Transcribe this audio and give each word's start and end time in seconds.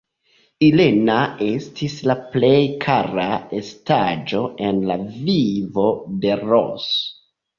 Irena 0.67 1.17
estis 1.47 1.97
la 2.11 2.13
plej 2.31 2.53
kara 2.87 3.27
estaĵo 3.59 4.41
en 4.69 4.81
la 4.93 4.97
vivo 5.27 5.87
de 6.25 6.33
Ros. 6.43 6.91